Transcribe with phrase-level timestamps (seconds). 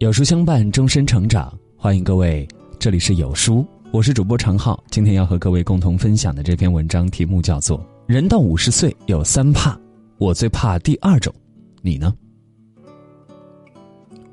[0.00, 1.52] 有书相伴，终身成长。
[1.76, 4.82] 欢迎各位，这里是有书，我是主播常浩。
[4.90, 9.78] 今天要和各位共同分享的这篇文章题目叫做《人到五十岁有三怕，
[10.16, 11.30] 我最怕第二种，
[11.82, 12.14] 你呢？》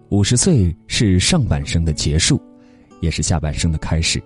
[0.07, 2.41] 五十岁是上半生的结束，
[3.02, 4.23] 也是下半生的开始。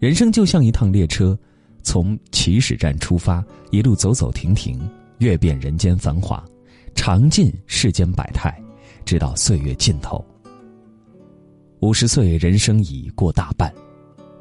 [0.00, 1.38] 人生就像一趟列车，
[1.84, 4.76] 从起始站出发，一路走走停停，
[5.18, 6.44] 阅遍人间繁华，
[6.96, 8.60] 尝尽世间百态。
[9.06, 10.22] 直到岁月尽头，
[11.80, 13.72] 五十岁人生已过大半，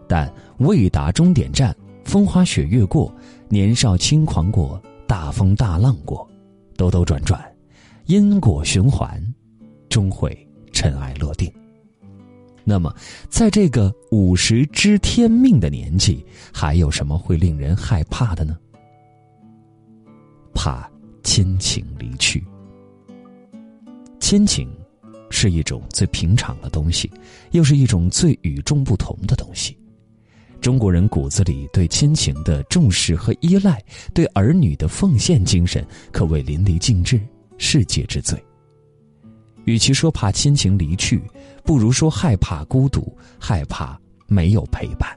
[0.10, 1.74] 但未达终点站。
[2.04, 3.12] 风花雪月过，
[3.50, 6.28] 年少轻狂过，大风大浪过，
[6.78, 7.44] 兜兜转转，
[8.05, 9.20] 因果循环，
[9.90, 11.52] 终会尘埃落定。
[12.63, 12.94] 那么，
[13.27, 18.55] 在这个五十知天命的年纪，还有什么会令人害怕的呢？
[20.54, 20.88] 怕
[21.24, 22.46] 亲情离去。
[24.26, 24.68] 亲情，
[25.30, 27.12] 是一种最平常的东西，
[27.52, 29.77] 又是一种最与众不同的东西。
[30.60, 33.80] 中国人骨子里对亲情的重视和依赖，
[34.16, 37.22] 对儿女的奉献精神，可谓淋漓尽致，
[37.60, 38.44] 世界之最。
[39.66, 41.21] 与其说怕亲情离去，
[41.64, 45.08] 不如说害怕孤独，害怕没有陪伴。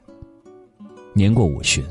[1.15, 1.83] 年过五旬，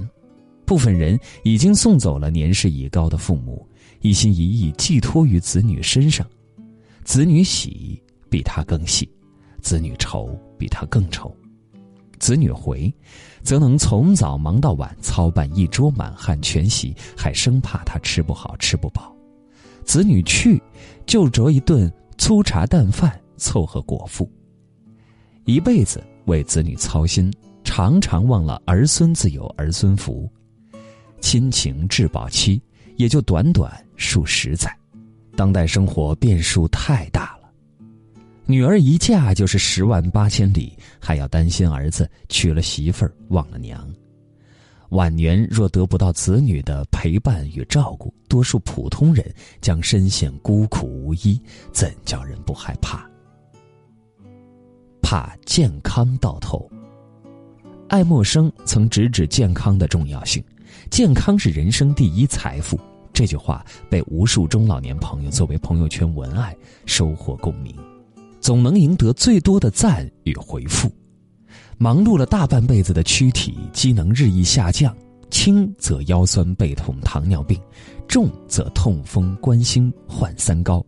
[0.64, 3.69] 部分人已经送走了年事已高的父母，
[4.03, 6.25] 一心一意寄托于子女身上。
[7.09, 9.11] 子女喜比他更喜，
[9.62, 11.34] 子女愁比他更愁，
[12.19, 12.95] 子女回，
[13.42, 19.11] 则能从早忙到晚，操办一桌满汉全席，还生怕他吃不好吃不饱；
[19.86, 20.62] 子女去，
[21.06, 24.31] 就着一顿粗茶淡饭凑合果腹。
[25.47, 27.33] 一辈子为子女操心，
[27.64, 30.31] 常常忘了儿孙自有儿孙福，
[31.23, 32.62] 亲情质保期
[32.97, 34.70] 也就短短数十载。
[35.39, 37.48] 当代生活变数太大了，
[38.44, 43.89] 女儿一嫁就是十万八千里，还要担心儿子娶了媳妇儿忘了娘。
[44.89, 51.40] 晚年若得不到子女的陪伴与照顾，多数普通人将深陷孤苦无依，
[51.70, 53.08] 怎叫人不害怕？
[55.01, 56.68] 怕健康到头。
[57.89, 60.42] 爱默生曾直指健康的重要性，
[60.90, 62.77] 健康是人生第一财富。
[63.18, 66.55] 这句话被无数中老年朋友作为朋友圈文案
[66.86, 67.74] 收获共鸣，
[68.40, 70.89] 总能赢得最多的赞与回复。
[71.78, 74.96] 忙碌了大半辈子的躯体机能日益下降，
[75.30, 77.61] 轻则腰酸背痛、糖尿病，
[78.07, 80.80] 重则痛风、冠心、患三高。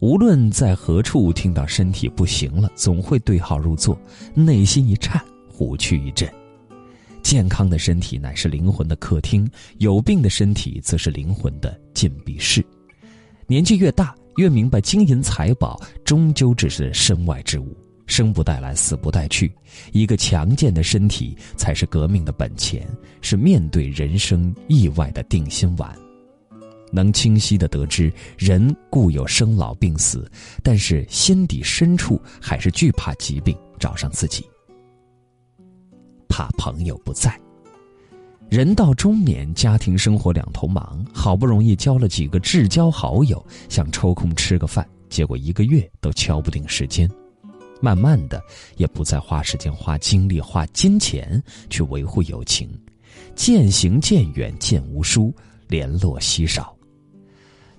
[0.00, 3.98] 无论在何处听到身体不行了，总会对号入座，
[4.34, 5.18] 内心一颤，
[5.50, 6.30] 虎躯一震。
[7.22, 9.48] 健康的身体乃是灵魂的客厅，
[9.78, 12.64] 有病的身体则是灵魂的禁闭室。
[13.46, 19.52] 年纪越大，越明白金银财宝终究只是身外之物，生不带来，死不带去。
[19.92, 22.86] 一个强健的身体才是革命的本钱，
[23.20, 25.94] 是面对人生意外的定心丸。
[26.90, 30.30] 能清晰的得知，人固有生老病死，
[30.62, 34.46] 但是心底深处还是惧怕疾病找上自己。
[36.28, 37.38] 怕朋友不在，
[38.48, 47.10] 人到中年，家庭生活两头忙，好不容易交了几个至交好友，想抽空吃个饭，结果一个月都敲不定时间，
[47.80, 48.42] 慢慢的
[48.76, 52.70] 也不再花时间、花精力、花金钱去维护友情，
[53.34, 55.34] 渐行渐远，渐无书，
[55.66, 56.74] 联络稀少。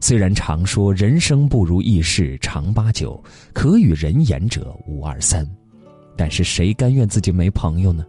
[0.02, 3.22] 虽然常说人生不如意事常八九，
[3.54, 5.46] 可与人言者无二三，
[6.16, 8.06] 但是谁甘愿自己没朋友呢？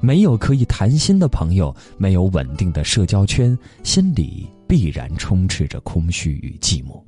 [0.00, 7.02] 没有可以谈心的朋友，没有稳定的社交圈，心里必然充斥着空虚与寂寞。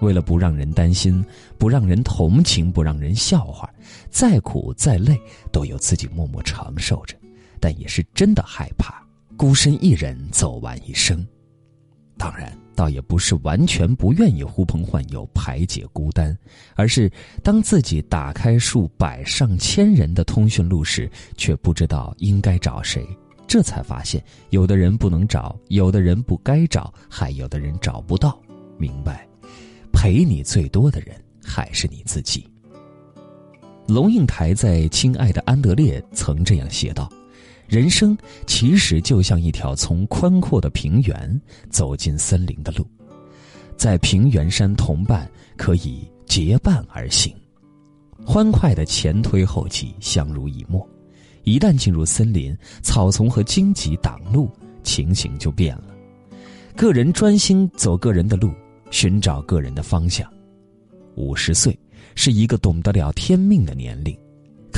[0.00, 1.24] 为了不让人担心，
[1.58, 3.68] 不让人同情，不让人笑话，
[4.08, 5.20] 再苦再累
[5.52, 7.14] 都有自己默默承受着，
[7.60, 11.26] 但也是真的害怕孤身一人走完一生。
[12.16, 12.50] 当然。
[12.80, 16.34] 倒也不是完全不愿意呼朋唤友排解孤单，
[16.76, 17.12] 而是
[17.42, 23.06] 当自己打开数百上千人的通讯录时，却不知道应该找谁，
[23.46, 28.40] 这才发现有的人不能找，有的人不该找，还有的人找不到。
[28.78, 29.28] 明白，
[29.92, 31.14] 陪你最多的人
[31.44, 32.48] 还是你自己。
[33.86, 37.12] 龙应台在《亲爱的安德烈》曾这样写道。
[37.70, 38.18] 人生
[38.48, 41.40] 其实就像一条从宽阔的平原
[41.70, 42.84] 走进森林的路，
[43.76, 47.32] 在平原山同伴可以结伴而行，
[48.26, 50.84] 欢快的前推后继，相濡以沫。
[51.44, 54.50] 一旦进入森林，草丛和荆棘挡路，
[54.82, 55.94] 情形就变了。
[56.74, 58.52] 个人专心走个人的路，
[58.90, 60.28] 寻找个人的方向。
[61.14, 61.78] 五十岁
[62.16, 64.18] 是一个懂得了天命的年龄，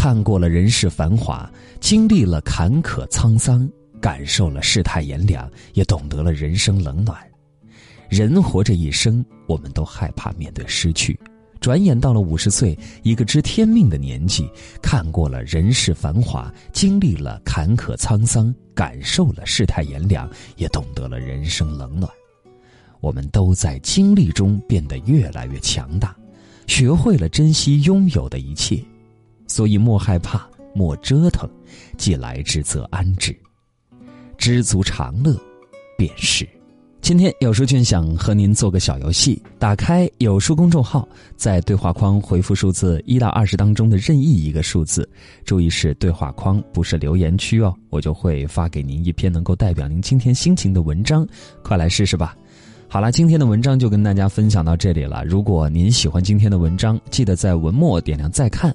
[0.03, 3.71] 看过了人世繁华，经历了坎坷沧桑，
[4.01, 7.17] 感受了世态炎凉，也懂得了人生冷暖。
[8.09, 11.17] 人活着一生，我们都害怕面对失去。
[11.61, 14.51] 转眼到了五十岁，一个知天命的年纪，
[14.83, 22.11] 看过了人世繁华，经历了坎坷沧桑，感受了世态炎凉，也懂得了人生冷暖。
[23.01, 26.13] 我们都在经历中变得越来越强大，
[26.67, 28.83] 学会了珍惜拥有的一切。
[29.53, 31.47] 所以莫害怕，莫折腾，
[31.99, 33.37] 既来之则安之，
[34.39, 35.39] 知足常乐，
[35.99, 36.49] 便是。
[37.03, 41.07] 今天有书君想和您做个小游戏，打开有书公众号，
[41.37, 45.07] 在对话框回复数字一到二十当中的任意一个数字，
[45.45, 51.29] 注意是对话框，不是留言区哦，我就会发给您一篇能够代表您今天心情的文章，
[51.63, 52.35] 快来试试吧。
[52.89, 55.23] 好了，今天的文章就跟大家分享到这里了。
[55.27, 58.75] 如果您喜欢今天的文章，记得在文末点亮再看，